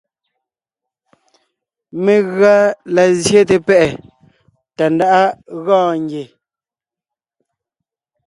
[2.03, 2.53] Megʉa
[2.95, 3.89] la zsyete pɛ́ʼɛ
[4.77, 5.23] Tàndáʼa
[5.63, 6.25] gɔɔn ngie.